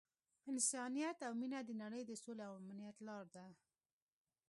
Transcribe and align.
انسانیت 0.51 1.17
او 1.27 1.33
مینه 1.41 1.59
د 1.65 1.69
نړۍ 1.81 2.03
د 2.07 2.11
سولې 2.23 2.43
او 2.47 2.53
امنیت 2.61 2.97
لاره 3.07 3.29
ده. 3.35 3.45